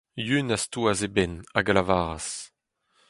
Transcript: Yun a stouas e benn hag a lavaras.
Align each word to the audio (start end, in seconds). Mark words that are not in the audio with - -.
Yun 0.27 0.53
a 0.55 0.57
stouas 0.63 0.99
e 1.07 1.09
benn 1.15 1.33
hag 1.53 1.67
a 1.71 1.73
lavaras. 1.75 2.27